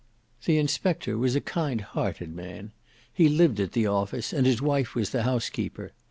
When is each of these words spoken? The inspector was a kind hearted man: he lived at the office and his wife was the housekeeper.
The 0.45 0.57
inspector 0.57 1.15
was 1.15 1.35
a 1.35 1.41
kind 1.41 1.79
hearted 1.79 2.33
man: 2.35 2.71
he 3.13 3.29
lived 3.29 3.59
at 3.59 3.73
the 3.73 3.85
office 3.85 4.33
and 4.33 4.47
his 4.47 4.59
wife 4.59 4.95
was 4.95 5.11
the 5.11 5.21
housekeeper. 5.21 5.91